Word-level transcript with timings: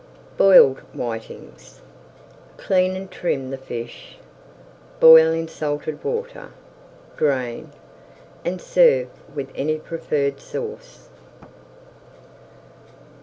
BOILED 0.35 0.79
WHITINGS 0.95 1.81
Clean 2.57 2.95
and 2.95 3.11
trim 3.11 3.51
the 3.51 3.57
fish, 3.59 4.17
boil 4.99 5.31
in 5.31 5.47
salted 5.47 6.03
water, 6.03 6.49
drain, 7.17 7.71
and 8.43 8.59
serve 8.59 9.09
with 9.35 9.49
any 9.53 9.77
preferred 9.77 10.39
sauce. 10.39 11.09